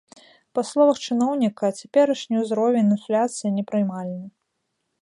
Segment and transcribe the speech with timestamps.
[0.57, 4.21] Па словах чыноўніка, цяперашні ўзровень інфляцыі непрымальны.